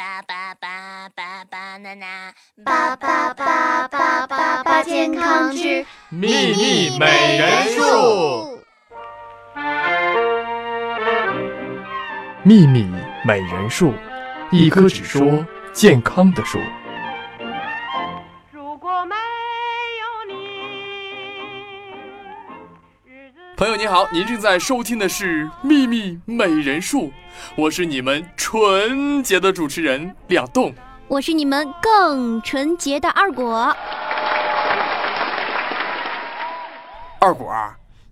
[0.00, 2.32] 巴巴巴巴巴娜娜，
[2.64, 8.58] 巴巴巴巴巴巴健康之秘密美人树。
[12.42, 12.88] 秘密
[13.26, 13.92] 美人树，
[14.50, 16.58] 一棵只说健康的树。
[18.50, 19.14] 如果没
[20.00, 20.32] 有你，
[23.54, 27.08] 朋友你好，您正在收听的是《秘密美人树》，
[27.54, 30.74] 我是你们纯洁的主持人两栋。
[31.06, 33.72] 我是你们更纯洁的二果。
[37.20, 37.54] 二果，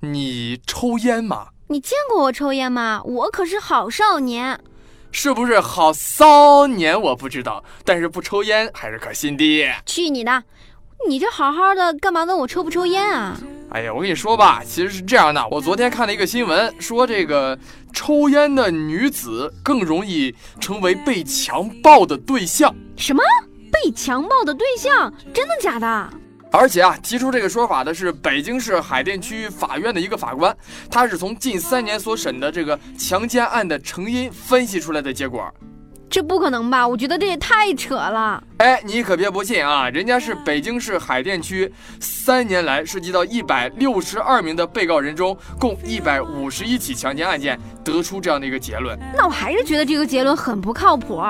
[0.00, 1.46] 你抽烟吗？
[1.68, 3.00] 你见过我抽烟吗？
[3.04, 4.58] 我可是好少年。
[5.12, 7.00] 是不是好骚年？
[7.00, 9.72] 我不知道，但是不抽烟还是可信的。
[9.86, 10.42] 去你的！
[11.08, 13.36] 你这好好的，干嘛问我抽不抽烟啊？
[13.70, 15.44] 哎呀，我跟你说吧，其实是这样的。
[15.50, 17.58] 我昨天看了一个新闻，说这个
[17.92, 22.72] 抽烟的女子更容易成为被强暴的对象。
[22.96, 23.22] 什么？
[23.72, 25.12] 被强暴的对象？
[25.32, 26.10] 真的假的？
[26.52, 30.56] 而且啊，提出这个说法的是北京市海淀区法院的一个法官，
[30.88, 35.52] 他是从近三年所审的这个强奸案的成因分析出来的结果。
[36.14, 36.86] 这不可能吧？
[36.86, 38.40] 我觉得这也太扯了。
[38.58, 39.90] 哎，你可别不信啊！
[39.90, 48.96] 人家是北京市海淀区三年来涉及到一百六十二名的被告人中，共一百五十一起强奸案件，得出这样的一个结论。
[49.12, 51.20] 那我还是觉得这个结论很不靠谱。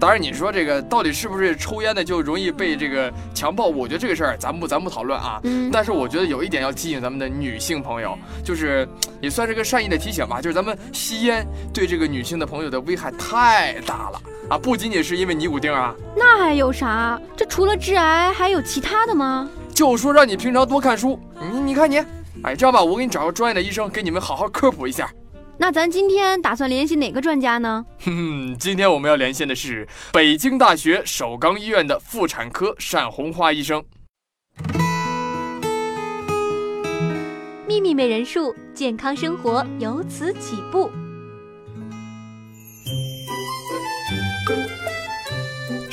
[0.00, 3.66] 当然，你说这个到底是不是抽烟的就容易被这个强暴？
[3.66, 5.38] 我觉得这个事儿咱不咱不讨论啊。
[5.44, 8.88] 嗯，但是我觉得有一点要提醒咱们的女性朋友，就是
[9.20, 14.58] 也算是个善意的提醒吧，就是咱们吸烟对这个女性的朋友的危害太大了啊！
[14.58, 17.18] 不仅仅是因为尼古丁啊，那还有啥？
[17.36, 19.48] 这除了致癌，还有其他的吗？
[19.72, 21.18] 就说让你平常多看书，
[21.52, 21.98] 你你看你，
[22.42, 25.08] 哎，这样吧，我给你找个专业的医生给你们好好科普一下。
[25.56, 27.86] 那咱今天打算联系哪个专家呢？
[28.00, 28.16] 哼
[28.50, 33.82] 哼，今天我们要连线的是北京大学首钢医院的妇产科单红花医生。
[37.68, 40.90] 秘密美人术，健康生活由此起步。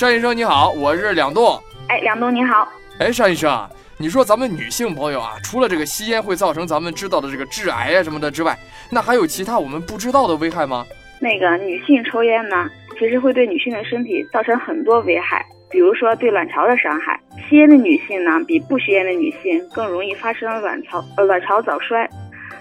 [0.00, 1.58] 单医生你好，我是两栋。
[1.88, 2.68] 哎，梁栋你好。
[2.98, 8.58] 哎，单医生，你说咱们女性朋友啊，除了这个吸烟会造成咱们知道的这个致癌啊什么的之外，
[8.90, 10.84] 那还有其他我们不知道的危害吗？
[11.20, 12.68] 那个女性抽烟呢，
[12.98, 17.18] 其实会对女性的身体造成很多危害，比如说对卵巢的伤害。
[17.48, 22.08] 吸烟的女性呢，比不吸烟的女性更容易发生卵巢呃卵巢早衰。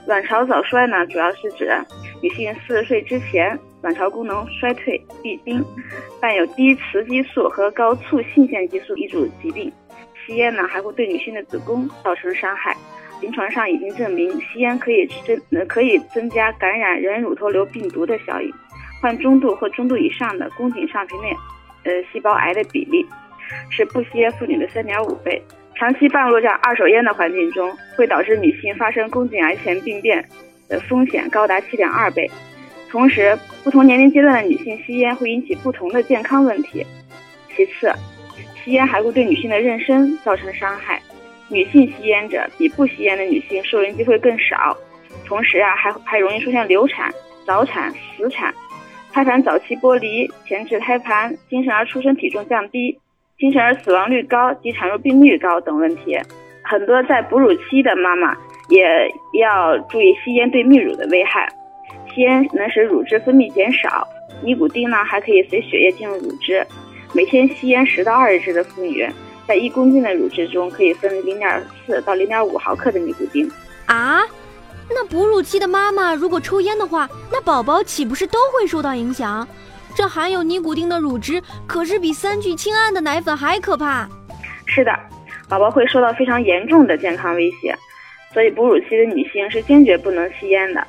[0.06, 1.76] 卵巢早衰呢，主要是指
[2.24, 5.62] 女性四十岁之前卵巢功能衰退、闭经，
[6.22, 9.70] 伴有低雌激素和高促性腺激素一组疾病。
[10.26, 12.74] 吸烟呢，还会对女性的子宫造成伤害。
[13.20, 18.50] 临床上已经证明，吸烟可以增可以增加感染人乳头瘤病毒的效应，
[19.02, 21.30] 患中度或中度以上的宫颈上皮内
[21.84, 23.06] 呃细胞癌的比例
[23.70, 25.42] 是不吸烟妇女的三点五倍。
[25.76, 30.26] 长期暴露在二手烟的环境中，会导致女性发生宫颈癌前病变
[30.68, 32.30] 的风险高达七点二倍。
[32.90, 36.86] 同时，不同年龄阶段的女性吸烟会引起不同的健康问题。
[37.56, 37.92] 其次，
[38.64, 41.02] 吸烟还会对女性的妊娠造成伤害。
[41.50, 44.76] 女性吸烟者比不吸烟的女性受孕机会更少，
[45.26, 47.12] 同时啊，还还容易出现流产、
[47.46, 48.54] 早产、死产、
[49.12, 52.98] 胎盘早期剥离、前置胎盘、新生儿出生体重降低、
[53.38, 56.18] 新生儿死亡率高及产褥病率高等问题。
[56.64, 58.36] 很多在哺乳期的妈妈
[58.70, 58.82] 也
[59.40, 61.48] 要注意吸烟对泌乳的危害。
[62.14, 64.08] 吸烟能使乳汁分泌减少，
[64.42, 66.66] 尼古丁呢还可以随血液进入乳汁。
[67.14, 69.08] 每天吸烟十到二十支的妇女。
[69.46, 73.52] 在一公斤的乳汁中可以分零点四到零点五毫克的尼古丁
[73.88, 74.24] 啊。
[74.90, 79.46] 那哺乳期的妈妈如果抽烟的话，那宝宝岂不是都会受到影响？
[79.96, 84.08] 这含有尼古丁的乳汁可是比三聚氰胺的奶粉还可怕。
[84.66, 84.98] 是的，
[85.50, 87.76] 宝宝会受到非常严重的健康威胁，
[88.34, 90.86] 所以哺乳期的女性是坚决不能吸烟的。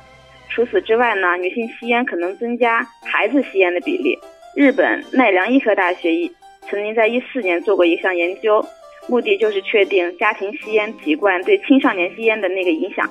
[0.49, 4.17] 除此之外呢，女性吸烟可能增加孩子吸烟的比例。
[4.55, 6.31] 日本奈良医科大学一。
[6.67, 8.65] 曾经在一四年做过一项研究，
[9.07, 13.07] 目的就是确定家庭吸烟习惯对青少年吸烟的那个影响。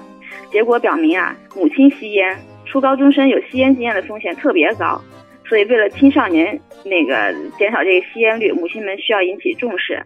[0.51, 2.37] 结果表明啊，母亲吸烟，
[2.67, 5.01] 初高中生有吸烟经验的风险特别高。
[5.49, 10.03] 所以为了青少年那个减少这个吸烟率，母亲们需要引起重视，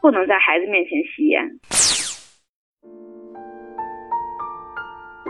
[0.00, 1.46] 不能在孩子面前吸烟。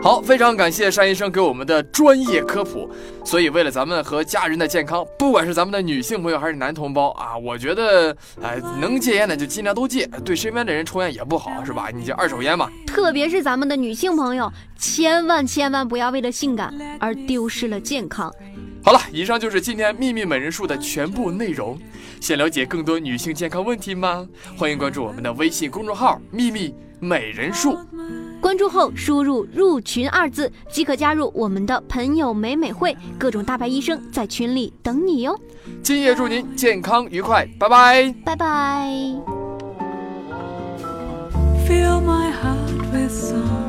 [0.01, 2.89] 好，非常感谢单医生给我们的专业科普。
[3.25, 11.89] 所以，为了咱们和家人的健康，不管是咱们的女性朋友还是男同胞啊，我觉得，哎，能戒烟的就尽量都戒，对身边的人抽烟也不好，是吧？
[11.93, 12.69] 你就二手烟嘛。
[12.85, 18.31] 特别是咱们的女性朋友，千万千万不要为了性感而丢失了健康。
[18.83, 21.77] 好了，以上就是今天秘密美人术的全部内容。
[22.21, 24.27] 想了解更多女性健康问题吗？
[24.57, 27.77] 欢迎关注我们的微信公众号“秘密美人术”。
[28.39, 35.37] 关注后输入“入群”二字即可加入我们的朋友美美会，各种大牌医生在群里等你哟。
[35.83, 38.15] 今夜祝您健康愉快，拜拜。
[38.23, 38.89] 拜拜。
[41.67, 43.66] Fill my heart